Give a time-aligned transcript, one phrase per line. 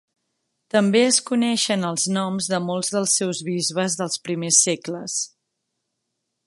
[0.75, 5.21] També es coneixen els noms de molts dels seus bisbes dels primers segles.